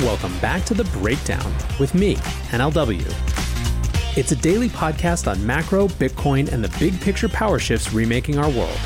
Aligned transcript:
Welcome 0.00 0.38
back 0.40 0.62
to 0.66 0.74
The 0.74 0.84
Breakdown 0.84 1.54
with 1.80 1.94
me, 1.94 2.16
NLW. 2.50 3.02
It's 4.14 4.30
a 4.30 4.36
daily 4.36 4.68
podcast 4.68 5.26
on 5.26 5.44
macro, 5.46 5.88
Bitcoin, 5.88 6.52
and 6.52 6.62
the 6.62 6.78
big 6.78 7.00
picture 7.00 7.30
power 7.30 7.58
shifts 7.58 7.94
remaking 7.94 8.36
our 8.36 8.50
world. 8.50 8.78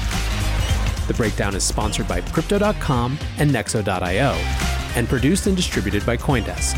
The 1.08 1.14
Breakdown 1.16 1.56
is 1.56 1.64
sponsored 1.64 2.06
by 2.06 2.20
Crypto.com 2.20 3.18
and 3.38 3.50
Nexo.io 3.50 4.30
and 4.94 5.08
produced 5.08 5.48
and 5.48 5.56
distributed 5.56 6.06
by 6.06 6.16
Coindesk. 6.16 6.76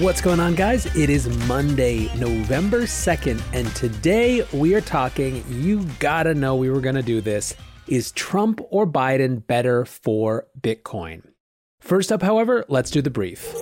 What's 0.00 0.20
going 0.20 0.38
on, 0.38 0.54
guys? 0.54 0.86
It 0.94 1.10
is 1.10 1.28
Monday, 1.48 2.16
November 2.16 2.82
2nd, 2.82 3.42
and 3.52 3.66
today 3.74 4.46
we 4.52 4.76
are 4.76 4.80
talking. 4.80 5.42
You 5.48 5.84
gotta 5.98 6.34
know 6.34 6.54
we 6.54 6.70
were 6.70 6.80
gonna 6.80 7.02
do 7.02 7.20
this. 7.20 7.56
Is 7.88 8.12
Trump 8.12 8.60
or 8.70 8.86
Biden 8.86 9.44
better 9.44 9.84
for 9.84 10.46
Bitcoin? 10.60 11.29
First 11.80 12.12
up, 12.12 12.22
however, 12.22 12.64
let's 12.68 12.90
do 12.90 13.02
the 13.02 13.10
brief. 13.10 13.54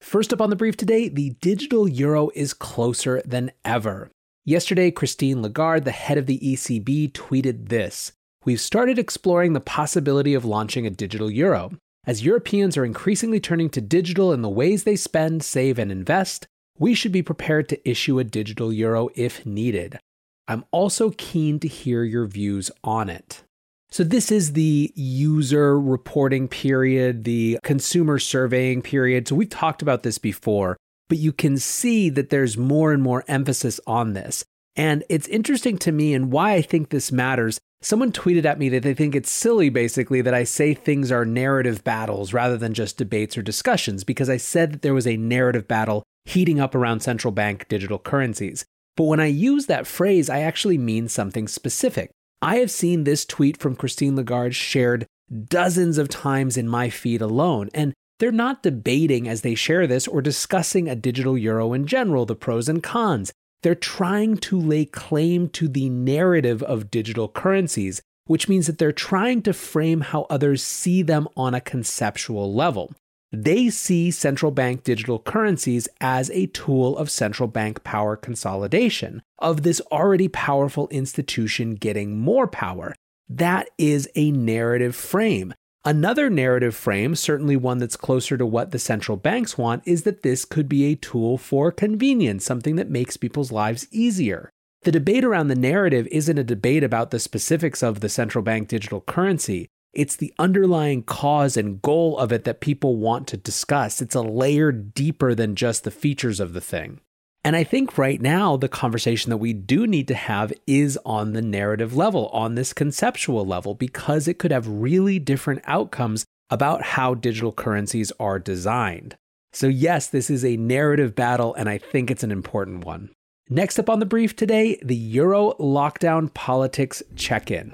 First 0.00 0.32
up 0.32 0.40
on 0.40 0.50
the 0.50 0.56
brief 0.56 0.76
today, 0.76 1.08
the 1.08 1.30
digital 1.40 1.88
euro 1.88 2.30
is 2.34 2.54
closer 2.54 3.22
than 3.24 3.52
ever. 3.64 4.10
Yesterday, 4.44 4.90
Christine 4.90 5.42
Lagarde, 5.42 5.84
the 5.84 5.90
head 5.90 6.18
of 6.18 6.26
the 6.26 6.38
ECB, 6.38 7.12
tweeted 7.12 7.68
this 7.68 8.12
We've 8.44 8.60
started 8.60 8.98
exploring 8.98 9.52
the 9.52 9.60
possibility 9.60 10.34
of 10.34 10.44
launching 10.44 10.86
a 10.86 10.90
digital 10.90 11.30
euro. 11.30 11.72
As 12.04 12.24
Europeans 12.24 12.76
are 12.76 12.84
increasingly 12.84 13.40
turning 13.40 13.68
to 13.70 13.80
digital 13.80 14.32
in 14.32 14.42
the 14.42 14.48
ways 14.48 14.84
they 14.84 14.94
spend, 14.94 15.42
save, 15.42 15.78
and 15.78 15.90
invest, 15.90 16.46
we 16.78 16.94
should 16.94 17.10
be 17.10 17.22
prepared 17.22 17.68
to 17.68 17.88
issue 17.88 18.20
a 18.20 18.24
digital 18.24 18.72
euro 18.72 19.08
if 19.16 19.44
needed. 19.44 19.98
I'm 20.46 20.64
also 20.70 21.10
keen 21.10 21.58
to 21.58 21.68
hear 21.68 22.04
your 22.04 22.26
views 22.26 22.70
on 22.84 23.10
it. 23.10 23.42
So, 23.90 24.02
this 24.02 24.32
is 24.32 24.52
the 24.52 24.92
user 24.94 25.80
reporting 25.80 26.48
period, 26.48 27.24
the 27.24 27.58
consumer 27.62 28.18
surveying 28.18 28.82
period. 28.82 29.28
So, 29.28 29.36
we've 29.36 29.48
talked 29.48 29.80
about 29.80 30.02
this 30.02 30.18
before, 30.18 30.76
but 31.08 31.18
you 31.18 31.32
can 31.32 31.56
see 31.56 32.10
that 32.10 32.30
there's 32.30 32.58
more 32.58 32.92
and 32.92 33.02
more 33.02 33.24
emphasis 33.28 33.80
on 33.86 34.12
this. 34.14 34.44
And 34.74 35.04
it's 35.08 35.28
interesting 35.28 35.78
to 35.78 35.92
me 35.92 36.12
and 36.12 36.30
why 36.30 36.52
I 36.52 36.62
think 36.62 36.90
this 36.90 37.10
matters. 37.10 37.58
Someone 37.80 38.12
tweeted 38.12 38.44
at 38.44 38.58
me 38.58 38.68
that 38.70 38.82
they 38.82 38.94
think 38.94 39.14
it's 39.14 39.30
silly, 39.30 39.68
basically, 39.68 40.20
that 40.20 40.34
I 40.34 40.44
say 40.44 40.74
things 40.74 41.12
are 41.12 41.24
narrative 41.24 41.84
battles 41.84 42.32
rather 42.32 42.58
than 42.58 42.74
just 42.74 42.98
debates 42.98 43.38
or 43.38 43.42
discussions, 43.42 44.02
because 44.02 44.28
I 44.28 44.36
said 44.36 44.72
that 44.72 44.82
there 44.82 44.94
was 44.94 45.06
a 45.06 45.16
narrative 45.16 45.68
battle 45.68 46.02
heating 46.24 46.58
up 46.58 46.74
around 46.74 47.00
central 47.00 47.32
bank 47.32 47.68
digital 47.68 47.98
currencies. 47.98 48.64
But 48.96 49.04
when 49.04 49.20
I 49.20 49.26
use 49.26 49.66
that 49.66 49.86
phrase, 49.86 50.28
I 50.28 50.40
actually 50.40 50.78
mean 50.78 51.08
something 51.08 51.46
specific. 51.48 52.10
I 52.42 52.56
have 52.56 52.70
seen 52.70 53.04
this 53.04 53.24
tweet 53.24 53.56
from 53.56 53.76
Christine 53.76 54.16
Lagarde 54.16 54.54
shared 54.54 55.06
dozens 55.48 55.98
of 55.98 56.08
times 56.08 56.56
in 56.56 56.68
my 56.68 56.90
feed 56.90 57.20
alone, 57.20 57.70
and 57.74 57.94
they're 58.18 58.32
not 58.32 58.62
debating 58.62 59.28
as 59.28 59.42
they 59.42 59.54
share 59.54 59.86
this 59.86 60.06
or 60.06 60.22
discussing 60.22 60.88
a 60.88 60.94
digital 60.94 61.36
euro 61.36 61.72
in 61.72 61.86
general, 61.86 62.26
the 62.26 62.34
pros 62.34 62.68
and 62.68 62.82
cons. 62.82 63.32
They're 63.62 63.74
trying 63.74 64.36
to 64.38 64.60
lay 64.60 64.84
claim 64.84 65.48
to 65.50 65.68
the 65.68 65.88
narrative 65.88 66.62
of 66.62 66.90
digital 66.90 67.28
currencies, 67.28 68.00
which 68.26 68.48
means 68.48 68.66
that 68.66 68.78
they're 68.78 68.92
trying 68.92 69.42
to 69.42 69.52
frame 69.52 70.02
how 70.02 70.26
others 70.30 70.62
see 70.62 71.02
them 71.02 71.28
on 71.36 71.54
a 71.54 71.60
conceptual 71.60 72.54
level. 72.54 72.92
They 73.38 73.68
see 73.68 74.10
central 74.10 74.50
bank 74.50 74.82
digital 74.82 75.18
currencies 75.18 75.88
as 76.00 76.30
a 76.30 76.46
tool 76.46 76.96
of 76.96 77.10
central 77.10 77.46
bank 77.46 77.84
power 77.84 78.16
consolidation, 78.16 79.20
of 79.38 79.62
this 79.62 79.82
already 79.92 80.26
powerful 80.26 80.88
institution 80.88 81.74
getting 81.74 82.18
more 82.18 82.46
power. 82.46 82.94
That 83.28 83.68
is 83.76 84.08
a 84.14 84.30
narrative 84.30 84.96
frame. 84.96 85.52
Another 85.84 86.30
narrative 86.30 86.74
frame, 86.74 87.14
certainly 87.14 87.56
one 87.56 87.76
that's 87.76 87.94
closer 87.94 88.38
to 88.38 88.46
what 88.46 88.70
the 88.70 88.78
central 88.78 89.18
banks 89.18 89.58
want, 89.58 89.82
is 89.84 90.04
that 90.04 90.22
this 90.22 90.46
could 90.46 90.66
be 90.66 90.86
a 90.86 90.96
tool 90.96 91.36
for 91.36 91.70
convenience, 91.70 92.42
something 92.42 92.76
that 92.76 92.88
makes 92.88 93.18
people's 93.18 93.52
lives 93.52 93.86
easier. 93.90 94.48
The 94.84 94.92
debate 94.92 95.24
around 95.24 95.48
the 95.48 95.54
narrative 95.54 96.08
isn't 96.10 96.38
a 96.38 96.44
debate 96.44 96.82
about 96.82 97.10
the 97.10 97.18
specifics 97.18 97.82
of 97.82 98.00
the 98.00 98.08
central 98.08 98.42
bank 98.42 98.68
digital 98.68 99.02
currency. 99.02 99.68
It's 99.92 100.16
the 100.16 100.34
underlying 100.38 101.02
cause 101.02 101.56
and 101.56 101.80
goal 101.80 102.18
of 102.18 102.32
it 102.32 102.44
that 102.44 102.60
people 102.60 102.96
want 102.96 103.26
to 103.28 103.36
discuss. 103.36 104.02
It's 104.02 104.14
a 104.14 104.22
layer 104.22 104.72
deeper 104.72 105.34
than 105.34 105.56
just 105.56 105.84
the 105.84 105.90
features 105.90 106.40
of 106.40 106.52
the 106.52 106.60
thing. 106.60 107.00
And 107.46 107.54
I 107.54 107.62
think 107.62 107.96
right 107.96 108.20
now, 108.20 108.56
the 108.56 108.68
conversation 108.68 109.30
that 109.30 109.36
we 109.36 109.52
do 109.52 109.86
need 109.86 110.08
to 110.08 110.14
have 110.14 110.52
is 110.66 110.98
on 111.06 111.32
the 111.32 111.40
narrative 111.40 111.94
level, 111.94 112.26
on 112.28 112.56
this 112.56 112.72
conceptual 112.72 113.46
level, 113.46 113.74
because 113.74 114.26
it 114.26 114.38
could 114.40 114.50
have 114.50 114.66
really 114.66 115.20
different 115.20 115.62
outcomes 115.64 116.24
about 116.50 116.82
how 116.82 117.14
digital 117.14 117.52
currencies 117.52 118.10
are 118.18 118.40
designed. 118.40 119.16
So, 119.52 119.68
yes, 119.68 120.08
this 120.08 120.28
is 120.28 120.44
a 120.44 120.56
narrative 120.56 121.14
battle, 121.14 121.54
and 121.54 121.68
I 121.68 121.78
think 121.78 122.10
it's 122.10 122.24
an 122.24 122.32
important 122.32 122.84
one. 122.84 123.10
Next 123.48 123.78
up 123.78 123.88
on 123.88 124.00
the 124.00 124.06
brief 124.06 124.34
today, 124.34 124.80
the 124.82 124.96
Euro 124.96 125.52
lockdown 125.60 126.34
politics 126.34 127.00
check 127.14 127.52
in. 127.52 127.72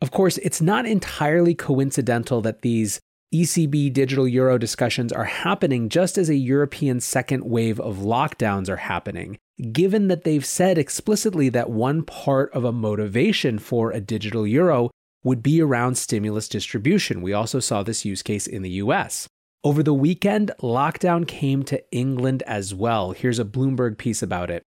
Of 0.00 0.10
course, 0.10 0.38
it's 0.38 0.60
not 0.60 0.86
entirely 0.86 1.54
coincidental 1.54 2.40
that 2.42 2.62
these 2.62 3.00
ECB 3.34 3.92
digital 3.92 4.26
euro 4.26 4.58
discussions 4.58 5.12
are 5.12 5.24
happening 5.24 5.88
just 5.88 6.18
as 6.18 6.28
a 6.28 6.34
European 6.34 7.00
second 7.00 7.44
wave 7.44 7.78
of 7.78 7.98
lockdowns 7.98 8.68
are 8.68 8.76
happening, 8.76 9.38
given 9.70 10.08
that 10.08 10.24
they've 10.24 10.44
said 10.44 10.78
explicitly 10.78 11.48
that 11.50 11.70
one 11.70 12.02
part 12.02 12.52
of 12.52 12.64
a 12.64 12.72
motivation 12.72 13.58
for 13.58 13.92
a 13.92 14.00
digital 14.00 14.46
euro 14.46 14.90
would 15.22 15.42
be 15.42 15.60
around 15.60 15.96
stimulus 15.96 16.48
distribution. 16.48 17.22
We 17.22 17.32
also 17.32 17.60
saw 17.60 17.82
this 17.82 18.04
use 18.04 18.22
case 18.22 18.46
in 18.46 18.62
the 18.62 18.70
US. 18.70 19.28
Over 19.62 19.82
the 19.82 19.94
weekend, 19.94 20.50
lockdown 20.60 21.28
came 21.28 21.62
to 21.64 21.82
England 21.92 22.42
as 22.46 22.74
well. 22.74 23.12
Here's 23.12 23.38
a 23.38 23.44
Bloomberg 23.44 23.98
piece 23.98 24.22
about 24.22 24.50
it. 24.50 24.62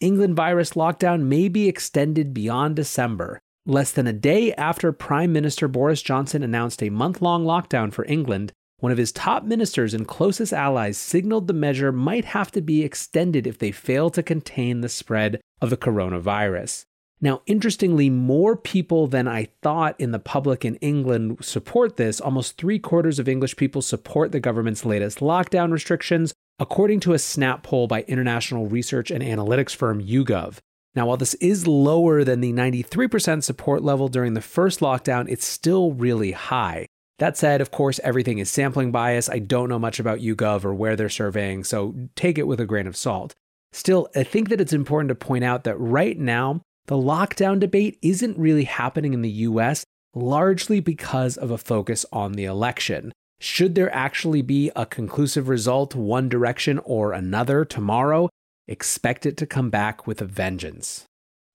England 0.00 0.34
virus 0.34 0.72
lockdown 0.72 1.22
may 1.22 1.48
be 1.48 1.68
extended 1.68 2.34
beyond 2.34 2.74
December. 2.74 3.40
Less 3.66 3.92
than 3.92 4.08
a 4.08 4.12
day 4.12 4.52
after 4.54 4.90
Prime 4.90 5.32
Minister 5.32 5.68
Boris 5.68 6.02
Johnson 6.02 6.42
announced 6.42 6.82
a 6.82 6.90
month 6.90 7.22
long 7.22 7.44
lockdown 7.44 7.92
for 7.92 8.04
England, 8.06 8.52
one 8.80 8.90
of 8.90 8.98
his 8.98 9.12
top 9.12 9.44
ministers 9.44 9.94
and 9.94 10.08
closest 10.08 10.52
allies 10.52 10.98
signaled 10.98 11.46
the 11.46 11.52
measure 11.52 11.92
might 11.92 12.24
have 12.24 12.50
to 12.50 12.60
be 12.60 12.82
extended 12.82 13.46
if 13.46 13.58
they 13.58 13.70
fail 13.70 14.10
to 14.10 14.20
contain 14.20 14.80
the 14.80 14.88
spread 14.88 15.40
of 15.60 15.70
the 15.70 15.76
coronavirus. 15.76 16.86
Now, 17.20 17.42
interestingly, 17.46 18.10
more 18.10 18.56
people 18.56 19.06
than 19.06 19.28
I 19.28 19.46
thought 19.62 19.94
in 20.00 20.10
the 20.10 20.18
public 20.18 20.64
in 20.64 20.74
England 20.76 21.38
support 21.40 21.96
this. 21.96 22.20
Almost 22.20 22.58
three 22.58 22.80
quarters 22.80 23.20
of 23.20 23.28
English 23.28 23.54
people 23.54 23.80
support 23.80 24.32
the 24.32 24.40
government's 24.40 24.84
latest 24.84 25.20
lockdown 25.20 25.70
restrictions, 25.70 26.34
according 26.58 26.98
to 27.00 27.12
a 27.12 27.18
Snap 27.20 27.62
poll 27.62 27.86
by 27.86 28.02
international 28.08 28.66
research 28.66 29.12
and 29.12 29.22
analytics 29.22 29.72
firm 29.72 30.02
YouGov. 30.02 30.58
Now, 30.94 31.06
while 31.06 31.16
this 31.16 31.34
is 31.34 31.66
lower 31.66 32.22
than 32.22 32.40
the 32.40 32.52
93% 32.52 33.42
support 33.42 33.82
level 33.82 34.08
during 34.08 34.34
the 34.34 34.42
first 34.42 34.80
lockdown, 34.80 35.30
it's 35.30 35.44
still 35.44 35.92
really 35.92 36.32
high. 36.32 36.86
That 37.18 37.36
said, 37.36 37.60
of 37.60 37.70
course, 37.70 38.00
everything 38.02 38.38
is 38.38 38.50
sampling 38.50 38.90
bias. 38.90 39.28
I 39.28 39.38
don't 39.38 39.68
know 39.68 39.78
much 39.78 39.98
about 39.98 40.18
YouGov 40.18 40.64
or 40.64 40.74
where 40.74 40.96
they're 40.96 41.08
surveying, 41.08 41.64
so 41.64 41.94
take 42.14 42.36
it 42.36 42.46
with 42.46 42.60
a 42.60 42.66
grain 42.66 42.86
of 42.86 42.96
salt. 42.96 43.34
Still, 43.72 44.08
I 44.14 44.22
think 44.22 44.48
that 44.50 44.60
it's 44.60 44.72
important 44.72 45.08
to 45.08 45.14
point 45.14 45.44
out 45.44 45.64
that 45.64 45.78
right 45.78 46.18
now, 46.18 46.60
the 46.86 46.96
lockdown 46.96 47.58
debate 47.60 47.98
isn't 48.02 48.38
really 48.38 48.64
happening 48.64 49.14
in 49.14 49.22
the 49.22 49.30
US, 49.30 49.84
largely 50.14 50.80
because 50.80 51.36
of 51.36 51.50
a 51.50 51.58
focus 51.58 52.04
on 52.12 52.32
the 52.32 52.44
election. 52.44 53.12
Should 53.40 53.74
there 53.74 53.92
actually 53.94 54.42
be 54.42 54.70
a 54.76 54.84
conclusive 54.84 55.48
result 55.48 55.94
one 55.94 56.28
direction 56.28 56.78
or 56.84 57.12
another 57.12 57.64
tomorrow, 57.64 58.28
Expect 58.72 59.26
it 59.26 59.36
to 59.36 59.44
come 59.44 59.68
back 59.68 60.06
with 60.06 60.22
a 60.22 60.24
vengeance. 60.24 61.04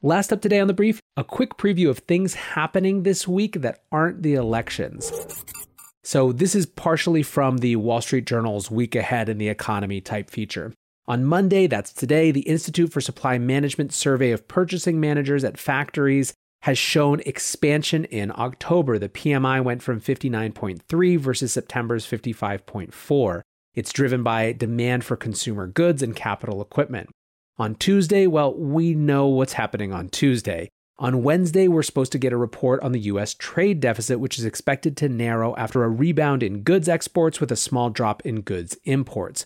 Last 0.03 0.31
up 0.31 0.39
today 0.39 0.59
on 0.59 0.67
the 0.67 0.73
brief, 0.75 1.01
a 1.17 1.23
quick 1.23 1.57
preview 1.57 1.89
of 1.89 1.97
things 1.97 2.35
happening 2.35 3.01
this 3.01 3.27
week 3.27 3.61
that 3.61 3.79
aren't 3.91 4.21
the 4.21 4.35
elections. 4.35 5.11
So, 6.03 6.31
this 6.31 6.53
is 6.53 6.67
partially 6.67 7.23
from 7.23 7.57
the 7.57 7.75
Wall 7.77 8.01
Street 8.01 8.27
Journal's 8.27 8.69
Week 8.69 8.95
Ahead 8.95 9.29
in 9.29 9.39
the 9.39 9.49
Economy 9.49 9.99
type 9.99 10.29
feature. 10.29 10.75
On 11.07 11.25
Monday, 11.25 11.65
that's 11.65 11.91
today, 11.91 12.29
the 12.29 12.41
Institute 12.41 12.93
for 12.93 13.01
Supply 13.01 13.39
Management 13.39 13.93
survey 13.93 14.29
of 14.29 14.47
purchasing 14.47 14.99
managers 14.99 15.43
at 15.43 15.57
factories 15.57 16.35
has 16.61 16.77
shown 16.77 17.21
expansion 17.21 18.05
in 18.05 18.31
October. 18.35 18.99
The 18.99 19.09
PMI 19.09 19.63
went 19.63 19.81
from 19.81 19.99
59.3 19.99 21.17
versus 21.17 21.51
September's 21.51 22.05
55.4. 22.05 23.41
It's 23.77 23.93
driven 23.93 24.23
by 24.23 24.53
demand 24.53 25.03
for 25.03 25.15
consumer 25.15 25.67
goods 25.67 26.01
and 26.01 26.15
capital 26.15 26.63
equipment. 26.63 27.11
On 27.59 27.75
Tuesday, 27.75 28.25
well, 28.25 28.51
we 28.55 28.95
know 28.95 29.27
what's 29.27 29.53
happening 29.53 29.93
on 29.93 30.09
Tuesday. 30.09 30.67
On 30.97 31.21
Wednesday, 31.21 31.67
we're 31.67 31.83
supposed 31.83 32.11
to 32.13 32.17
get 32.17 32.33
a 32.33 32.37
report 32.37 32.81
on 32.81 32.91
the 32.91 33.01
US 33.01 33.35
trade 33.35 33.79
deficit, 33.79 34.19
which 34.19 34.39
is 34.39 34.45
expected 34.45 34.97
to 34.97 35.07
narrow 35.07 35.55
after 35.57 35.83
a 35.83 35.89
rebound 35.89 36.41
in 36.41 36.63
goods 36.63 36.89
exports 36.89 37.39
with 37.39 37.51
a 37.51 37.55
small 37.55 37.91
drop 37.91 38.25
in 38.25 38.41
goods 38.41 38.75
imports. 38.85 39.45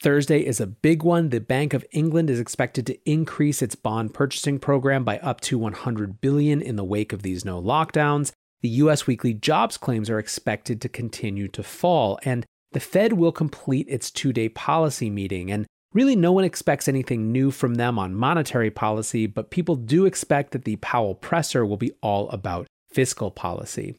Thursday 0.00 0.46
is 0.46 0.60
a 0.60 0.66
big 0.68 1.02
one. 1.02 1.30
The 1.30 1.40
Bank 1.40 1.74
of 1.74 1.84
England 1.90 2.30
is 2.30 2.38
expected 2.38 2.86
to 2.86 3.10
increase 3.10 3.62
its 3.62 3.74
bond 3.74 4.14
purchasing 4.14 4.60
program 4.60 5.02
by 5.02 5.18
up 5.18 5.40
to 5.40 5.58
100 5.58 6.20
billion 6.20 6.62
in 6.62 6.76
the 6.76 6.84
wake 6.84 7.12
of 7.12 7.22
these 7.22 7.44
no 7.44 7.60
lockdowns. 7.60 8.30
the 8.60 8.68
US 8.68 9.08
weekly 9.08 9.34
jobs 9.34 9.76
claims 9.76 10.08
are 10.08 10.20
expected 10.20 10.80
to 10.80 10.88
continue 10.88 11.48
to 11.48 11.64
fall, 11.64 12.20
and 12.22 12.46
the 12.72 12.80
Fed 12.80 13.14
will 13.14 13.32
complete 13.32 13.86
its 13.88 14.10
two 14.10 14.32
day 14.32 14.48
policy 14.48 15.10
meeting. 15.10 15.50
And 15.50 15.66
really, 15.92 16.16
no 16.16 16.32
one 16.32 16.44
expects 16.44 16.88
anything 16.88 17.32
new 17.32 17.50
from 17.50 17.74
them 17.74 17.98
on 17.98 18.14
monetary 18.14 18.70
policy, 18.70 19.26
but 19.26 19.50
people 19.50 19.76
do 19.76 20.06
expect 20.06 20.52
that 20.52 20.64
the 20.64 20.76
Powell 20.76 21.14
presser 21.14 21.64
will 21.64 21.76
be 21.76 21.92
all 22.02 22.28
about 22.30 22.66
fiscal 22.90 23.30
policy. 23.30 23.96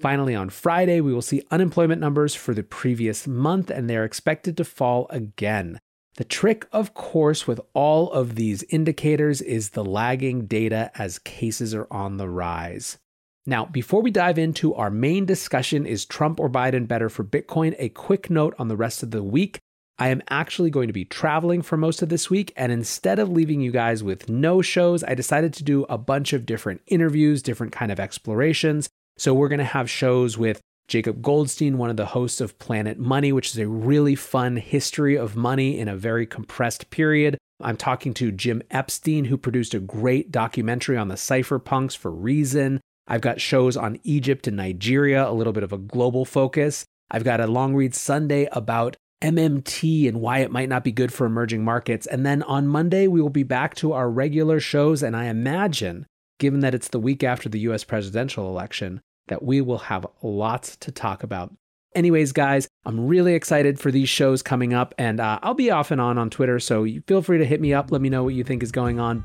Finally, 0.00 0.34
on 0.34 0.50
Friday, 0.50 1.00
we 1.00 1.12
will 1.12 1.22
see 1.22 1.42
unemployment 1.50 2.00
numbers 2.00 2.34
for 2.34 2.52
the 2.52 2.62
previous 2.62 3.26
month, 3.26 3.70
and 3.70 3.88
they're 3.88 4.04
expected 4.04 4.56
to 4.56 4.64
fall 4.64 5.06
again. 5.08 5.78
The 6.16 6.24
trick, 6.24 6.66
of 6.72 6.94
course, 6.94 7.46
with 7.46 7.60
all 7.74 8.10
of 8.10 8.34
these 8.34 8.62
indicators 8.64 9.40
is 9.40 9.70
the 9.70 9.84
lagging 9.84 10.46
data 10.46 10.90
as 10.94 11.18
cases 11.18 11.74
are 11.74 11.86
on 11.90 12.16
the 12.16 12.28
rise. 12.28 12.98
Now, 13.48 13.64
before 13.64 14.02
we 14.02 14.10
dive 14.10 14.38
into 14.38 14.74
our 14.74 14.90
main 14.90 15.24
discussion 15.24 15.86
is 15.86 16.04
Trump 16.04 16.40
or 16.40 16.50
Biden 16.50 16.88
better 16.88 17.08
for 17.08 17.22
Bitcoin, 17.22 17.76
a 17.78 17.90
quick 17.90 18.28
note 18.28 18.56
on 18.58 18.66
the 18.66 18.76
rest 18.76 19.04
of 19.04 19.12
the 19.12 19.22
week. 19.22 19.60
I 20.00 20.08
am 20.08 20.20
actually 20.28 20.70
going 20.70 20.88
to 20.88 20.92
be 20.92 21.04
traveling 21.04 21.62
for 21.62 21.76
most 21.76 22.02
of 22.02 22.08
this 22.08 22.28
week, 22.28 22.52
and 22.56 22.72
instead 22.72 23.20
of 23.20 23.30
leaving 23.30 23.60
you 23.60 23.70
guys 23.70 24.02
with 24.02 24.28
no 24.28 24.62
shows, 24.62 25.04
I 25.04 25.14
decided 25.14 25.54
to 25.54 25.64
do 25.64 25.84
a 25.88 25.96
bunch 25.96 26.32
of 26.32 26.44
different 26.44 26.82
interviews, 26.88 27.40
different 27.40 27.72
kind 27.72 27.92
of 27.92 28.00
explorations. 28.00 28.88
So 29.16 29.32
we're 29.32 29.48
going 29.48 29.60
to 29.60 29.64
have 29.64 29.88
shows 29.88 30.36
with 30.36 30.60
Jacob 30.88 31.22
Goldstein, 31.22 31.78
one 31.78 31.88
of 31.88 31.96
the 31.96 32.06
hosts 32.06 32.40
of 32.40 32.58
Planet 32.58 32.98
Money, 32.98 33.32
which 33.32 33.50
is 33.50 33.58
a 33.58 33.68
really 33.68 34.16
fun 34.16 34.56
history 34.56 35.16
of 35.16 35.36
money 35.36 35.78
in 35.78 35.88
a 35.88 35.96
very 35.96 36.26
compressed 36.26 36.90
period. 36.90 37.38
I'm 37.60 37.76
talking 37.76 38.12
to 38.14 38.32
Jim 38.32 38.60
Epstein, 38.72 39.26
who 39.26 39.38
produced 39.38 39.72
a 39.72 39.80
great 39.80 40.32
documentary 40.32 40.96
on 40.96 41.08
the 41.08 41.14
cypherpunks 41.14 41.96
for 41.96 42.10
Reason. 42.10 42.80
I've 43.08 43.20
got 43.20 43.40
shows 43.40 43.76
on 43.76 43.98
Egypt 44.02 44.46
and 44.46 44.56
Nigeria, 44.56 45.28
a 45.28 45.32
little 45.32 45.52
bit 45.52 45.62
of 45.62 45.72
a 45.72 45.78
global 45.78 46.24
focus. 46.24 46.84
I've 47.10 47.24
got 47.24 47.40
a 47.40 47.46
long 47.46 47.74
read 47.74 47.94
Sunday 47.94 48.48
about 48.52 48.96
MMT 49.22 50.08
and 50.08 50.20
why 50.20 50.40
it 50.40 50.50
might 50.50 50.68
not 50.68 50.84
be 50.84 50.92
good 50.92 51.12
for 51.12 51.24
emerging 51.24 51.64
markets. 51.64 52.06
And 52.06 52.26
then 52.26 52.42
on 52.42 52.66
Monday, 52.66 53.06
we 53.06 53.20
will 53.20 53.30
be 53.30 53.44
back 53.44 53.74
to 53.76 53.92
our 53.92 54.10
regular 54.10 54.60
shows. 54.60 55.02
And 55.02 55.16
I 55.16 55.26
imagine, 55.26 56.06
given 56.38 56.60
that 56.60 56.74
it's 56.74 56.88
the 56.88 57.00
week 57.00 57.22
after 57.22 57.48
the 57.48 57.60
US 57.60 57.84
presidential 57.84 58.48
election, 58.48 59.00
that 59.28 59.42
we 59.42 59.60
will 59.60 59.78
have 59.78 60.06
lots 60.22 60.76
to 60.78 60.92
talk 60.92 61.22
about. 61.22 61.54
Anyways, 61.94 62.32
guys, 62.32 62.68
I'm 62.84 63.06
really 63.06 63.34
excited 63.34 63.80
for 63.80 63.90
these 63.90 64.08
shows 64.08 64.42
coming 64.42 64.74
up, 64.74 64.94
and 64.98 65.18
uh, 65.18 65.38
I'll 65.42 65.54
be 65.54 65.70
off 65.70 65.90
and 65.90 66.00
on 66.00 66.18
on 66.18 66.28
Twitter, 66.28 66.60
so 66.60 66.86
feel 67.06 67.22
free 67.22 67.38
to 67.38 67.44
hit 67.46 67.60
me 67.60 67.72
up. 67.72 67.90
Let 67.90 68.02
me 68.02 68.10
know 68.10 68.22
what 68.22 68.34
you 68.34 68.44
think 68.44 68.62
is 68.62 68.70
going 68.70 69.00
on. 69.00 69.24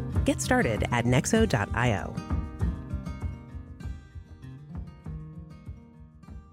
Get 0.25 0.41
started 0.41 0.83
at 0.91 1.05
nexo.io. 1.05 2.15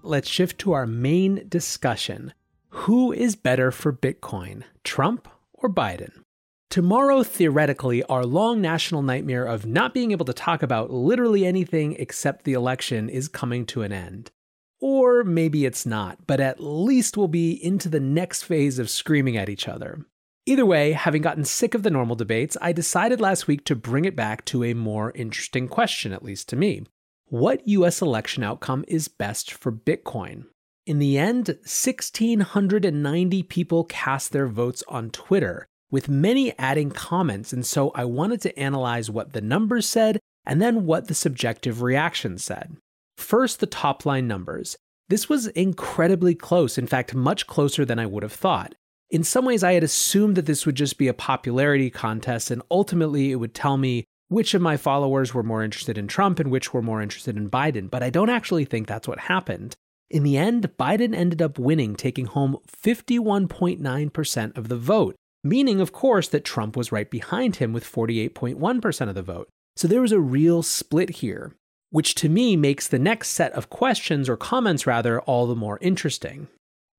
Let's 0.01 0.27
shift 0.27 0.57
to 0.59 0.73
our 0.73 0.87
main 0.87 1.45
discussion. 1.47 2.33
Who 2.69 3.11
is 3.11 3.35
better 3.35 3.71
for 3.71 3.93
Bitcoin, 3.93 4.63
Trump 4.83 5.27
or 5.53 5.69
Biden? 5.69 6.23
Tomorrow, 6.69 7.23
theoretically, 7.23 8.03
our 8.03 8.25
long 8.25 8.61
national 8.61 9.01
nightmare 9.01 9.45
of 9.45 9.65
not 9.65 9.93
being 9.93 10.11
able 10.11 10.25
to 10.25 10.33
talk 10.33 10.63
about 10.63 10.91
literally 10.91 11.45
anything 11.45 11.95
except 11.99 12.45
the 12.45 12.53
election 12.53 13.09
is 13.09 13.27
coming 13.27 13.65
to 13.67 13.81
an 13.81 13.91
end. 13.91 14.31
Or 14.79 15.23
maybe 15.23 15.65
it's 15.65 15.85
not, 15.85 16.25
but 16.25 16.39
at 16.39 16.63
least 16.63 17.17
we'll 17.17 17.27
be 17.27 17.51
into 17.63 17.89
the 17.89 17.99
next 17.99 18.43
phase 18.43 18.79
of 18.79 18.89
screaming 18.89 19.35
at 19.35 19.49
each 19.49 19.67
other. 19.67 20.05
Either 20.49 20.65
way, 20.65 20.93
having 20.93 21.21
gotten 21.21 21.45
sick 21.45 21.75
of 21.75 21.83
the 21.83 21.91
normal 21.91 22.15
debates, 22.15 22.57
I 22.59 22.71
decided 22.71 23.21
last 23.21 23.45
week 23.45 23.63
to 23.65 23.75
bring 23.75 24.05
it 24.05 24.15
back 24.15 24.45
to 24.45 24.63
a 24.63 24.73
more 24.73 25.11
interesting 25.13 25.67
question, 25.67 26.11
at 26.11 26.23
least 26.23 26.49
to 26.49 26.55
me. 26.55 26.87
What 27.27 27.67
US 27.67 28.01
election 28.01 28.41
outcome 28.41 28.83
is 28.87 29.07
best 29.07 29.53
for 29.53 29.71
Bitcoin? 29.71 30.45
In 30.87 30.97
the 30.97 31.19
end, 31.19 31.49
1,690 31.49 33.43
people 33.43 33.83
cast 33.83 34.31
their 34.31 34.47
votes 34.47 34.83
on 34.87 35.11
Twitter, 35.11 35.67
with 35.91 36.09
many 36.09 36.57
adding 36.57 36.89
comments, 36.89 37.53
and 37.53 37.63
so 37.63 37.91
I 37.91 38.05
wanted 38.05 38.41
to 38.41 38.59
analyze 38.59 39.11
what 39.11 39.33
the 39.33 39.41
numbers 39.41 39.87
said 39.87 40.17
and 40.47 40.59
then 40.59 40.87
what 40.87 41.09
the 41.09 41.13
subjective 41.13 41.83
reaction 41.83 42.39
said. 42.39 42.75
First, 43.17 43.59
the 43.59 43.67
top 43.67 44.03
line 44.03 44.27
numbers. 44.27 44.75
This 45.09 45.29
was 45.29 45.45
incredibly 45.49 46.33
close, 46.33 46.79
in 46.79 46.87
fact, 46.87 47.13
much 47.13 47.45
closer 47.45 47.85
than 47.85 47.99
I 47.99 48.07
would 48.07 48.23
have 48.23 48.33
thought. 48.33 48.73
In 49.09 49.23
some 49.23 49.43
ways, 49.45 49.63
I 49.63 49.73
had 49.73 49.83
assumed 49.83 50.35
that 50.35 50.45
this 50.45 50.65
would 50.65 50.75
just 50.75 50.97
be 50.99 51.07
a 51.07 51.13
popularity 51.13 51.89
contest, 51.89 52.51
and 52.51 52.61
ultimately 52.69 53.31
it 53.31 53.37
would 53.37 53.55
tell 53.55 53.77
me 53.77 54.05
which 54.27 54.53
of 54.53 54.61
my 54.61 54.77
followers 54.77 55.33
were 55.33 55.41
more 55.41 55.63
interested 55.63 55.97
in 55.97 56.07
Trump 56.07 56.39
and 56.39 56.51
which 56.51 56.73
were 56.73 56.83
more 56.83 57.01
interested 57.01 57.35
in 57.35 57.49
Biden. 57.49 57.89
But 57.89 58.03
I 58.03 58.11
don't 58.11 58.29
actually 58.29 58.65
think 58.65 58.87
that's 58.87 59.07
what 59.07 59.21
happened. 59.21 59.75
In 60.11 60.23
the 60.23 60.37
end, 60.37 60.71
Biden 60.77 61.15
ended 61.15 61.41
up 61.41 61.57
winning, 61.57 61.95
taking 61.95 62.25
home 62.25 62.57
51.9% 62.67 64.57
of 64.57 64.67
the 64.67 64.77
vote, 64.77 65.15
meaning, 65.43 65.81
of 65.81 65.91
course, 65.91 66.27
that 66.29 66.45
Trump 66.45 66.77
was 66.77 66.91
right 66.91 67.09
behind 67.09 67.55
him 67.55 67.73
with 67.73 67.91
48.1% 67.91 69.09
of 69.09 69.15
the 69.15 69.23
vote. 69.23 69.49
So 69.75 69.87
there 69.87 70.01
was 70.01 70.11
a 70.11 70.19
real 70.19 70.61
split 70.61 71.09
here, 71.09 71.55
which 71.89 72.13
to 72.15 72.29
me 72.29 72.55
makes 72.55 72.87
the 72.87 72.99
next 72.99 73.29
set 73.29 73.53
of 73.53 73.69
questions, 73.71 74.29
or 74.29 74.37
comments 74.37 74.85
rather, 74.85 75.19
all 75.21 75.47
the 75.47 75.55
more 75.55 75.79
interesting. 75.81 76.47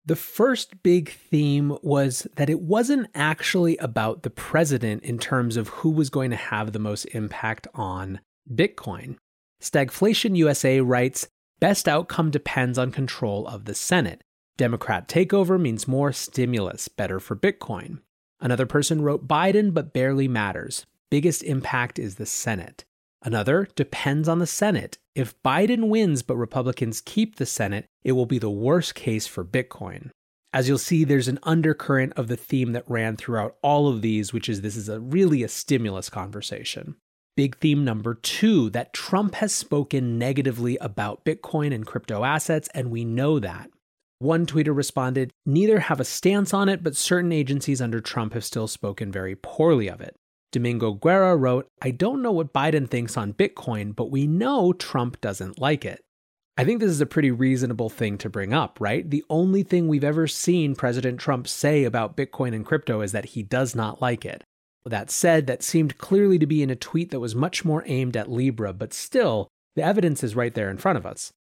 The 0.04 0.16
first 0.16 0.82
big 0.82 1.10
theme 1.10 1.76
was 1.82 2.26
that 2.36 2.50
it 2.50 2.60
wasn't 2.60 3.08
actually 3.14 3.76
about 3.76 4.22
the 4.22 4.30
president 4.30 5.02
in 5.02 5.18
terms 5.18 5.56
of 5.56 5.68
who 5.68 5.90
was 5.90 6.10
going 6.10 6.30
to 6.30 6.36
have 6.36 6.72
the 6.72 6.78
most 6.78 7.04
impact 7.06 7.66
on 7.74 8.20
Bitcoin. 8.52 9.16
Stagflation 9.60 10.36
USA 10.36 10.80
writes 10.80 11.28
Best 11.60 11.86
outcome 11.86 12.30
depends 12.30 12.78
on 12.78 12.90
control 12.90 13.46
of 13.46 13.66
the 13.66 13.74
Senate. 13.74 14.22
Democrat 14.56 15.08
takeover 15.08 15.60
means 15.60 15.86
more 15.86 16.12
stimulus, 16.12 16.88
better 16.88 17.20
for 17.20 17.36
Bitcoin. 17.36 17.98
Another 18.40 18.66
person 18.66 19.02
wrote 19.02 19.28
Biden, 19.28 19.74
but 19.74 19.92
barely 19.92 20.26
matters. 20.26 20.86
Biggest 21.10 21.42
impact 21.42 21.98
is 21.98 22.14
the 22.14 22.24
Senate. 22.24 22.84
Another 23.22 23.68
depends 23.74 24.28
on 24.28 24.38
the 24.38 24.46
Senate. 24.46 24.98
If 25.14 25.40
Biden 25.42 25.88
wins 25.88 26.22
but 26.22 26.36
Republicans 26.36 27.02
keep 27.02 27.36
the 27.36 27.46
Senate, 27.46 27.84
it 28.02 28.12
will 28.12 28.26
be 28.26 28.38
the 28.38 28.50
worst 28.50 28.94
case 28.94 29.26
for 29.26 29.44
Bitcoin. 29.44 30.10
As 30.52 30.68
you'll 30.68 30.78
see, 30.78 31.04
there's 31.04 31.28
an 31.28 31.38
undercurrent 31.42 32.14
of 32.16 32.28
the 32.28 32.36
theme 32.36 32.72
that 32.72 32.90
ran 32.90 33.16
throughout 33.16 33.56
all 33.62 33.88
of 33.88 34.02
these, 34.02 34.32
which 34.32 34.48
is 34.48 34.62
this 34.62 34.74
is 34.74 34.88
a 34.88 34.98
really 34.98 35.42
a 35.42 35.48
stimulus 35.48 36.08
conversation. 36.08 36.96
Big 37.36 37.56
theme 37.58 37.84
number 37.84 38.14
two 38.14 38.70
that 38.70 38.92
Trump 38.92 39.36
has 39.36 39.52
spoken 39.52 40.18
negatively 40.18 40.76
about 40.78 41.24
Bitcoin 41.24 41.72
and 41.72 41.86
crypto 41.86 42.24
assets, 42.24 42.68
and 42.74 42.90
we 42.90 43.04
know 43.04 43.38
that. 43.38 43.70
One 44.18 44.44
tweeter 44.44 44.76
responded, 44.76 45.30
Neither 45.46 45.80
have 45.80 46.00
a 46.00 46.04
stance 46.04 46.52
on 46.52 46.68
it, 46.68 46.82
but 46.82 46.96
certain 46.96 47.32
agencies 47.32 47.80
under 47.80 48.00
Trump 48.00 48.34
have 48.34 48.44
still 48.44 48.66
spoken 48.66 49.12
very 49.12 49.36
poorly 49.36 49.88
of 49.88 50.00
it. 50.00 50.16
Domingo 50.52 50.92
Guerra 50.92 51.36
wrote, 51.36 51.68
I 51.80 51.90
don't 51.90 52.22
know 52.22 52.32
what 52.32 52.52
Biden 52.52 52.88
thinks 52.88 53.16
on 53.16 53.34
Bitcoin, 53.34 53.94
but 53.94 54.10
we 54.10 54.26
know 54.26 54.72
Trump 54.72 55.20
doesn't 55.20 55.60
like 55.60 55.84
it. 55.84 56.00
I 56.56 56.64
think 56.64 56.80
this 56.80 56.90
is 56.90 57.00
a 57.00 57.06
pretty 57.06 57.30
reasonable 57.30 57.88
thing 57.88 58.18
to 58.18 58.28
bring 58.28 58.52
up, 58.52 58.78
right? 58.80 59.08
The 59.08 59.24
only 59.30 59.62
thing 59.62 59.88
we've 59.88 60.04
ever 60.04 60.26
seen 60.26 60.74
President 60.74 61.20
Trump 61.20 61.48
say 61.48 61.84
about 61.84 62.16
Bitcoin 62.16 62.54
and 62.54 62.66
crypto 62.66 63.00
is 63.00 63.12
that 63.12 63.26
he 63.26 63.42
does 63.42 63.74
not 63.74 64.02
like 64.02 64.26
it. 64.26 64.42
That 64.84 65.10
said, 65.10 65.46
that 65.46 65.62
seemed 65.62 65.98
clearly 65.98 66.38
to 66.38 66.46
be 66.46 66.62
in 66.62 66.70
a 66.70 66.76
tweet 66.76 67.10
that 67.10 67.20
was 67.20 67.34
much 67.34 67.64
more 67.64 67.84
aimed 67.86 68.16
at 68.16 68.30
Libra, 68.30 68.72
but 68.72 68.92
still, 68.92 69.48
the 69.76 69.82
evidence 69.82 70.24
is 70.24 70.36
right 70.36 70.54
there 70.54 70.70
in 70.70 70.78
front 70.78 70.98
of 70.98 71.06
us. 71.06 71.32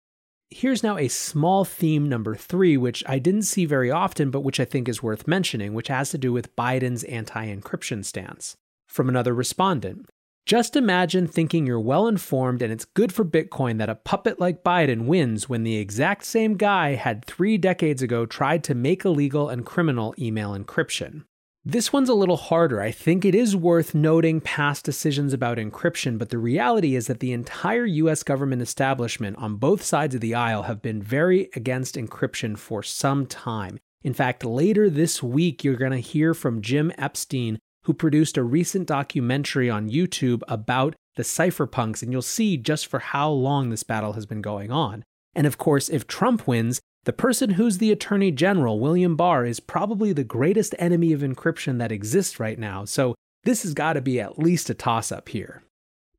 Here's 0.52 0.84
now 0.84 0.98
a 0.98 1.08
small 1.08 1.66
theme 1.66 2.10
number 2.10 2.36
three, 2.36 2.76
which 2.78 3.04
I 3.08 3.20
didn't 3.20 3.44
see 3.44 3.66
very 3.66 3.92
often, 3.92 4.32
but 4.32 4.42
which 4.42 4.60
I 4.60 4.66
think 4.66 4.90
is 4.90 5.04
worth 5.04 5.28
mentioning, 5.28 5.74
which 5.74 5.90
has 5.90 6.12
to 6.12 6.18
do 6.18 6.32
with 6.32 6.56
Biden's 6.56 7.04
anti 7.04 7.48
encryption 7.48 8.04
stance. 8.04 8.56
From 8.90 9.08
another 9.08 9.36
respondent 9.36 10.10
Just 10.48 10.76
imagine 10.76 11.28
thinking 11.28 11.68
you're 11.68 11.80
well 11.80 12.08
informed 12.08 12.64
and 12.64 12.74
it's 12.74 12.86
good 12.86 13.14
for 13.14 13.24
Bitcoin 13.24 13.78
that 13.78 13.90
a 13.90 13.94
puppet 13.94 14.40
like 14.40 14.64
Biden 14.64 15.06
wins 15.06 15.48
when 15.48 15.64
the 15.64 15.78
exact 15.78 16.26
same 16.26 16.58
guy 16.58 16.96
had 16.96 17.24
three 17.24 17.58
decades 17.60 18.02
ago 18.02 18.26
tried 18.26 18.64
to 18.64 18.74
make 18.74 19.06
illegal 19.06 19.48
and 19.48 19.64
criminal 19.64 20.16
email 20.18 20.58
encryption. 20.58 21.26
This 21.64 21.94
one's 21.94 22.10
a 22.10 22.16
little 22.16 22.38
harder. 22.38 22.82
I 22.82 22.90
think 22.90 23.24
it 23.24 23.36
is 23.36 23.56
worth 23.56 23.94
noting 23.94 24.42
past 24.42 24.86
decisions 24.86 25.34
about 25.34 25.60
encryption, 25.60 26.18
but 26.18 26.30
the 26.30 26.40
reality 26.40 26.96
is 26.96 27.06
that 27.08 27.20
the 27.20 27.32
entire 27.32 27.86
US 27.86 28.24
government 28.24 28.64
establishment 28.64 29.38
on 29.38 29.58
both 29.58 29.84
sides 29.84 30.16
of 30.16 30.22
the 30.22 30.34
aisle 30.34 30.64
have 30.64 30.82
been 30.82 31.00
very 31.00 31.50
against 31.56 31.94
encryption 31.94 32.58
for 32.58 32.82
some 32.82 33.28
time. 33.28 33.78
In 34.02 34.16
fact, 34.16 34.44
later 34.44 34.90
this 34.90 35.22
week, 35.22 35.64
you're 35.64 35.76
going 35.76 35.92
to 35.92 36.00
hear 36.00 36.34
from 36.34 36.62
Jim 36.64 36.92
Epstein, 36.98 37.60
who 37.90 37.94
produced 37.96 38.38
a 38.38 38.44
recent 38.44 38.88
documentary 38.88 39.68
on 39.68 39.90
YouTube 39.90 40.44
about 40.48 40.94
the 41.16 41.24
cypherpunks, 41.24 42.04
and 42.04 42.12
you'll 42.12 42.22
see 42.22 42.56
just 42.56 42.86
for 42.86 43.00
how 43.00 43.28
long 43.32 43.72
this 43.72 43.82
battle 43.82 44.14
has 44.14 44.28
been 44.28 44.44
going 44.44 44.72
on. 44.72 45.04
And 45.34 45.48
of 45.48 45.58
course, 45.58 45.90
if 45.90 46.06
Trump 46.06 46.48
wins, 46.48 46.80
the 47.06 47.14
person 47.14 47.50
who's 47.50 47.80
the 47.80 47.92
Attorney 47.92 48.32
General, 48.32 48.80
William 48.80 49.16
Barr, 49.16 49.44
is 49.44 49.60
probably 49.60 50.14
the 50.14 50.24
greatest 50.24 50.76
enemy 50.78 51.14
of 51.14 51.22
encryption 51.22 51.80
that 51.80 51.92
exists 51.92 52.40
right 52.40 52.60
now, 52.60 52.86
so 52.86 53.16
this 53.44 53.64
has 53.64 53.74
got 53.74 53.94
to 53.94 54.02
be 54.02 54.22
at 54.22 54.38
least 54.38 54.70
a 54.70 54.76
toss 54.76 55.12
up 55.12 55.30
here. 55.30 55.64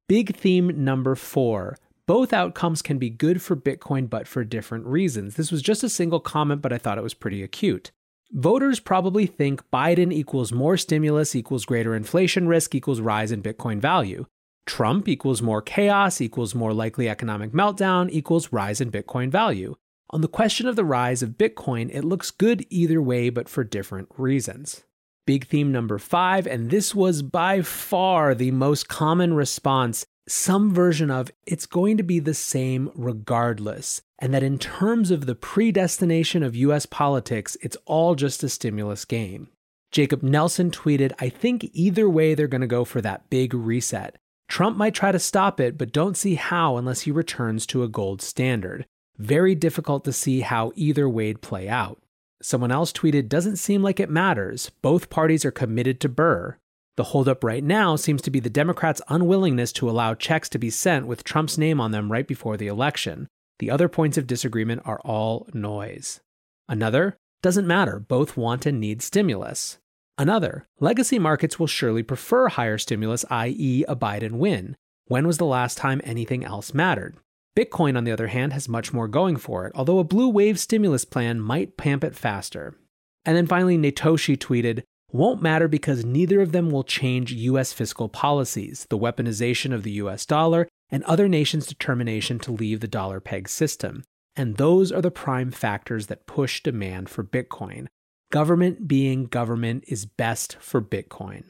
Big 0.09 0.35
theme 0.35 0.83
number 0.83 1.15
four. 1.15 1.79
Both 2.09 2.33
outcomes 2.33 2.83
can 2.83 2.99
be 2.99 3.11
good 3.11 3.41
for 3.41 3.55
Bitcoin, 3.55 4.11
but 4.11 4.27
for 4.27 4.43
different 4.43 4.87
reasons. 4.87 5.37
This 5.37 5.53
was 5.53 5.63
just 5.63 5.85
a 5.85 5.89
single 5.89 6.19
comment, 6.19 6.63
but 6.63 6.73
I 6.73 6.79
thought 6.79 6.99
it 6.99 7.05
was 7.05 7.15
pretty 7.15 7.45
acute. 7.45 7.93
Voters 8.33 8.79
probably 8.79 9.27
think 9.27 9.61
Biden 9.73 10.13
equals 10.13 10.53
more 10.53 10.77
stimulus 10.77 11.35
equals 11.35 11.65
greater 11.65 11.97
inflation 11.97 12.47
risk 12.47 12.77
equals 12.77 13.01
rise 13.01 13.33
in 13.33 13.43
Bitcoin 13.43 13.81
value. 13.81 14.27
Trump 14.67 15.09
equals 15.09 15.43
more 15.43 15.61
chaos 15.61 16.21
equals 16.21 16.55
more 16.55 16.73
likely 16.73 17.09
economic 17.09 17.51
meltdown 17.51 18.09
equals 18.11 18.53
rise 18.53 18.81
in 18.81 18.93
Bitcoin 18.93 19.31
value. 19.31 19.75
On 20.11 20.21
the 20.21 20.29
question 20.29 20.69
of 20.69 20.77
the 20.77 20.85
rise 20.85 21.25
of 21.25 21.31
Bitcoin, 21.31 21.91
it 21.93 22.05
looks 22.05 22.31
good 22.31 22.65
either 22.71 23.03
way, 23.03 23.31
but 23.31 23.49
for 23.49 23.65
different 23.65 24.09
reasons. 24.17 24.85
Big 25.27 25.49
theme 25.49 25.73
number 25.73 25.99
five, 25.99 26.47
and 26.47 26.71
this 26.71 26.95
was 26.95 27.23
by 27.23 27.63
far 27.63 28.33
the 28.33 28.53
most 28.53 28.89
common 28.89 29.35
response 29.35 30.07
some 30.31 30.73
version 30.73 31.11
of 31.11 31.31
it's 31.45 31.67
going 31.67 31.97
to 31.97 32.03
be 32.03 32.21
the 32.21 32.35
same 32.35 32.91
regardless, 32.95 34.03
and 34.19 34.33
that 34.33 34.43
in 34.43 34.59
terms 34.59 35.11
of 35.11 35.27
the 35.27 35.35
predestination 35.35 36.43
of 36.43 36.55
US 36.55 36.87
politics, 36.87 37.57
it's 37.63 37.77
all 37.85 38.15
just 38.15 38.45
a 38.45 38.49
stimulus 38.49 39.05
game. 39.05 39.49
Jacob 39.91 40.23
Nelson 40.23 40.71
tweeted, 40.71 41.13
I 41.19 41.31
think 41.31 41.69
either 41.73 42.09
way 42.09 42.35
they're 42.35 42.47
going 42.47 42.61
to 42.61 42.67
go 42.69 42.85
for 42.85 43.01
that 43.01 43.29
big 43.29 43.53
reset. 43.53 44.17
Trump 44.47 44.77
might 44.77 44.95
try 44.95 45.11
to 45.11 45.19
stop 45.19 45.59
it, 45.59 45.77
but 45.77 45.93
don't 45.93 46.17
see 46.17 46.37
how 46.37 46.77
unless 46.77 47.03
he 47.03 47.11
returns 47.11 47.67
to 47.67 47.83
a 47.83 47.89
gold 47.89 48.23
standard. 48.23 48.87
Very 49.19 49.55
difficult 49.55 50.05
to 50.05 50.13
see 50.13 50.41
how 50.41 50.73
either 50.77 51.09
way'd 51.09 51.43
play 51.43 51.69
out. 51.69 52.01
Someone 52.41 52.71
else 52.71 52.93
tweeted, 52.93 53.29
Doesn't 53.29 53.57
seem 53.57 53.83
like 53.83 54.01
it 54.01 54.11
matters. 54.11 54.71
Both 54.81 55.11
parties 55.11 55.45
are 55.45 55.51
committed 55.51 56.01
to 56.01 56.09
Burr. 56.09 56.57
The 57.01 57.05
holdup 57.05 57.43
right 57.43 57.65
now 57.65 57.97
seems 57.97 58.21
to 58.21 58.31
be 58.31 58.41
the 58.41 58.51
Democrats' 58.51 59.01
unwillingness 59.09 59.73
to 59.73 59.89
allow 59.89 60.13
checks 60.13 60.51
to 60.51 60.59
be 60.59 60.69
sent 60.69 61.07
with 61.07 61.25
Trump's 61.25 61.57
name 61.57 61.81
on 61.81 61.93
them 61.93 62.13
right 62.13 62.29
before 62.29 62.59
the 62.59 62.67
election. 62.67 63.27
The 63.59 63.71
other 63.71 63.89
points 63.89 64.19
of 64.19 64.27
disagreement 64.27 64.83
are 64.85 65.01
all 65.01 65.49
noise. 65.55 66.21
Another, 66.69 67.17
doesn't 67.41 67.67
matter, 67.67 68.01
both 68.01 68.37
want 68.37 68.67
and 68.67 68.79
need 68.79 69.01
stimulus. 69.01 69.79
Another, 70.19 70.69
legacy 70.79 71.19
markets 71.19 71.59
will 71.59 71.67
surely 71.67 72.03
prefer 72.03 72.49
higher 72.49 72.77
stimulus, 72.77 73.25
i.e., 73.31 73.83
a 73.89 73.97
Biden 73.97 74.33
win. 74.33 74.77
When 75.07 75.27
was 75.27 75.39
the 75.39 75.47
last 75.47 75.79
time 75.79 76.03
anything 76.05 76.45
else 76.45 76.75
mattered? 76.75 77.17
Bitcoin, 77.57 77.97
on 77.97 78.05
the 78.05 78.13
other 78.13 78.27
hand, 78.27 78.53
has 78.53 78.69
much 78.69 78.93
more 78.93 79.09
going 79.09 79.39
for 79.39 79.65
it, 79.67 79.73
although 79.75 80.01
a 80.01 80.05
blue 80.05 80.29
wave 80.29 80.61
stimulus 80.61 81.07
plan 81.07 81.41
might 81.41 81.79
pamp 81.79 82.05
it 82.05 82.15
faster. 82.15 82.77
And 83.25 83.39
then 83.39 83.47
finally, 83.47 83.79
Natoshi 83.79 84.37
tweeted, 84.37 84.83
won't 85.13 85.43
matter 85.43 85.69
because 85.69 86.05
neither 86.05 86.41
of 86.41 86.53
them 86.53 86.71
will 86.71 86.85
change 86.85 87.33
US 87.33 87.73
fiscal 87.73 88.09
policies, 88.09 88.87
the 88.91 88.99
weaponization 88.99 89.73
of 89.73 89.83
the 89.83 89.93
US 89.93 90.27
dollar, 90.27 90.69
and 90.91 91.05
other 91.05 91.29
nations' 91.29 91.67
determination 91.67 92.39
to 92.41 92.53
leave 92.53 92.81
the 92.81 92.89
dollar 92.89 93.21
peg 93.21 93.49
system. 93.49 94.05
And 94.37 94.57
those 94.57 94.93
are 94.93 95.03
the 95.03 95.11
prime 95.11 95.51
factors 95.51 96.07
that 96.07 96.27
push 96.27 96.63
demand 96.63 97.09
for 97.09 97.25
Bitcoin. 97.25 97.87
Government 98.31 98.87
being 98.87 99.27
government 99.27 99.85
is 99.89 100.07
best 100.07 100.57
for 100.61 100.81
Bitcoin. 100.81 101.45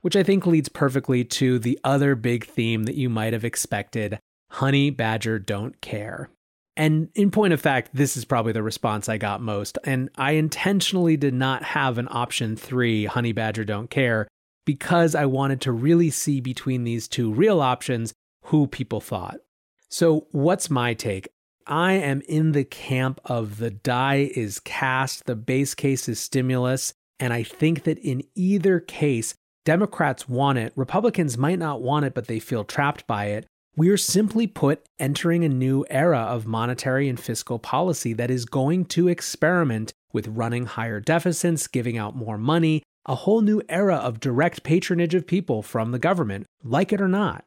Which 0.00 0.16
I 0.16 0.22
think 0.22 0.46
leads 0.46 0.68
perfectly 0.68 1.24
to 1.24 1.58
the 1.58 1.78
other 1.84 2.14
big 2.14 2.46
theme 2.46 2.84
that 2.84 2.96
you 2.96 3.08
might 3.08 3.32
have 3.32 3.44
expected 3.44 4.18
honey 4.50 4.90
badger 4.90 5.38
don't 5.38 5.80
care. 5.80 6.28
And 6.76 7.08
in 7.14 7.30
point 7.30 7.52
of 7.52 7.60
fact, 7.60 7.90
this 7.92 8.16
is 8.16 8.24
probably 8.24 8.52
the 8.52 8.62
response 8.62 9.08
I 9.08 9.18
got 9.18 9.42
most. 9.42 9.78
And 9.84 10.08
I 10.16 10.32
intentionally 10.32 11.16
did 11.16 11.34
not 11.34 11.62
have 11.62 11.98
an 11.98 12.08
option 12.10 12.56
three, 12.56 13.04
honey 13.04 13.32
badger 13.32 13.64
don't 13.64 13.90
care, 13.90 14.26
because 14.64 15.14
I 15.14 15.26
wanted 15.26 15.60
to 15.62 15.72
really 15.72 16.10
see 16.10 16.40
between 16.40 16.84
these 16.84 17.08
two 17.08 17.32
real 17.32 17.60
options 17.60 18.14
who 18.44 18.66
people 18.66 19.00
thought. 19.00 19.38
So, 19.90 20.26
what's 20.30 20.70
my 20.70 20.94
take? 20.94 21.28
I 21.66 21.92
am 21.92 22.22
in 22.22 22.52
the 22.52 22.64
camp 22.64 23.20
of 23.26 23.58
the 23.58 23.70
die 23.70 24.30
is 24.34 24.58
cast, 24.58 25.26
the 25.26 25.36
base 25.36 25.74
case 25.74 26.08
is 26.08 26.18
stimulus. 26.18 26.94
And 27.20 27.32
I 27.32 27.42
think 27.42 27.84
that 27.84 27.98
in 27.98 28.22
either 28.34 28.80
case, 28.80 29.34
Democrats 29.64 30.28
want 30.28 30.58
it. 30.58 30.72
Republicans 30.74 31.38
might 31.38 31.58
not 31.58 31.80
want 31.80 32.04
it, 32.04 32.14
but 32.14 32.26
they 32.26 32.40
feel 32.40 32.64
trapped 32.64 33.06
by 33.06 33.26
it. 33.26 33.46
We 33.74 33.88
are 33.88 33.96
simply 33.96 34.46
put 34.46 34.84
entering 34.98 35.44
a 35.44 35.48
new 35.48 35.86
era 35.88 36.18
of 36.18 36.46
monetary 36.46 37.08
and 37.08 37.18
fiscal 37.18 37.58
policy 37.58 38.12
that 38.12 38.30
is 38.30 38.44
going 38.44 38.84
to 38.86 39.08
experiment 39.08 39.94
with 40.12 40.28
running 40.28 40.66
higher 40.66 41.00
deficits, 41.00 41.66
giving 41.68 41.96
out 41.96 42.14
more 42.14 42.36
money, 42.36 42.82
a 43.06 43.14
whole 43.14 43.40
new 43.40 43.62
era 43.70 43.96
of 43.96 44.20
direct 44.20 44.62
patronage 44.62 45.14
of 45.14 45.26
people 45.26 45.62
from 45.62 45.90
the 45.90 45.98
government, 45.98 46.44
like 46.62 46.92
it 46.92 47.00
or 47.00 47.08
not. 47.08 47.44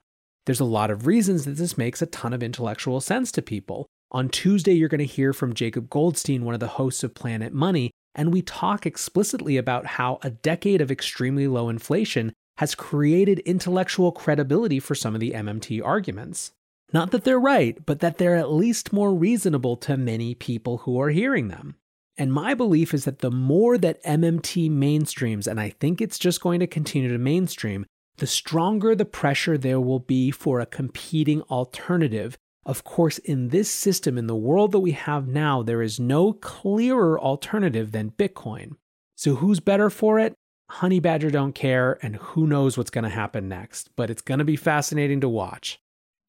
There's 0.48 0.60
a 0.60 0.66
lot 0.66 0.90
of 0.90 1.06
reasons 1.06 1.46
that 1.46 1.58
this 1.58 1.78
makes 1.78 2.02
a 2.02 2.08
ton 2.08 2.34
of 2.34 2.42
intellectual 2.42 3.02
sense 3.02 3.32
to 3.34 3.44
people. 3.44 3.86
On 4.10 4.28
Tuesday, 4.28 4.74
you're 4.74 4.90
going 4.90 4.98
to 5.00 5.06
hear 5.06 5.32
from 5.32 5.54
Jacob 5.54 5.92
Goldstein, 5.92 6.44
one 6.44 6.56
of 6.56 6.60
the 6.60 6.70
hosts 6.70 7.04
of 7.04 7.14
Planet 7.14 7.54
Money, 7.54 7.92
and 8.16 8.34
we 8.34 8.42
talk 8.42 8.88
explicitly 8.88 9.58
about 9.58 9.86
how 9.86 10.18
a 10.24 10.32
decade 10.32 10.82
of 10.82 10.90
extremely 10.90 11.48
low 11.48 11.70
inflation 11.70 12.34
has 12.58 12.76
created 12.76 13.40
intellectual 13.40 14.12
credibility 14.12 14.80
for 14.80 14.96
some 14.96 15.14
of 15.14 15.20
the 15.20 15.32
MMT 15.32 15.84
arguments. 15.84 16.52
Not 16.94 17.12
that 17.12 17.24
they're 17.24 17.40
right, 17.40 17.84
but 17.86 18.00
that 18.00 18.18
they're 18.18 18.36
at 18.36 18.52
least 18.52 18.94
more 18.94 19.14
reasonable 19.14 19.76
to 19.78 19.98
many 19.98 20.36
people 20.36 20.80
who 20.80 21.00
are 21.00 21.10
hearing 21.10 21.50
them. 21.50 21.76
And 22.18 22.32
my 22.32 22.54
belief 22.54 22.94
is 22.94 23.06
that 23.06 23.20
the 23.20 23.32
more 23.32 23.78
that 23.78 24.04
MMT 24.04 24.72
mainstreams, 24.72 25.48
and 25.48 25.60
I 25.60 25.70
think 25.70 26.00
it's 26.00 26.18
just 26.18 26.42
going 26.42 26.62
to 26.62 26.68
continue 26.68 27.12
to 27.12 27.18
mainstream, 27.18 27.86
the 28.18 28.28
stronger 28.28 28.96
the 28.96 29.04
pressure 29.06 29.58
there 29.58 29.82
will 29.82 30.00
be 30.00 30.32
for 30.32 30.62
a 30.62 30.66
competing 30.66 31.42
alternative. 31.44 32.38
Of 32.66 32.86
course, 32.86 33.18
in 33.18 33.50
this 33.50 33.70
system, 33.70 34.18
in 34.18 34.28
the 34.28 34.36
world 34.36 34.72
that 34.72 34.80
we 34.80 34.94
have 34.94 35.28
now, 35.28 35.62
there 35.62 35.82
is 35.82 36.00
no 36.00 36.32
clearer 36.32 37.20
alternative 37.20 37.92
than 37.92 38.12
Bitcoin. 38.12 38.76
So, 39.18 39.36
who's 39.36 39.60
better 39.60 39.90
for 39.90 40.18
it? 40.18 40.34
Honey 40.70 41.00
Badger 41.00 41.30
don't 41.30 41.54
care, 41.54 42.00
and 42.02 42.16
who 42.16 42.48
knows 42.48 42.78
what's 42.78 42.90
going 42.90 43.04
to 43.04 43.10
happen 43.10 43.48
next, 43.48 43.90
but 43.96 44.10
it's 44.10 44.22
going 44.22 44.40
to 44.40 44.46
be 44.46 44.56
fascinating 44.56 45.22
to 45.22 45.30
watch. 45.30 45.80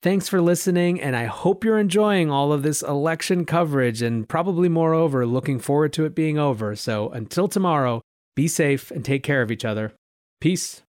Thanks 0.03 0.29
for 0.29 0.41
listening, 0.41 1.01
and 1.01 1.17
I 1.17 1.25
hope 1.25 1.65
you're 1.65 1.79
enjoying 1.79 2.31
all 2.31 2.53
of 2.53 2.63
this 2.63 2.83
election 2.83 3.45
coverage 3.45 4.03
and 4.03 4.29
probably 4.29 4.69
moreover, 4.69 5.27
looking 5.27 5.59
forward 5.59 5.93
to 5.95 6.05
it 6.05 6.15
being 6.15 6.39
over. 6.39 6.77
So 6.77 7.09
until 7.09 7.49
tomorrow, 7.49 8.03
be 8.35 8.47
safe 8.47 8.91
and 8.91 9.05
take 9.05 9.23
care 9.23 9.43
of 9.43 9.51
each 9.51 9.65
other. 9.65 9.95
Peace. 10.41 10.83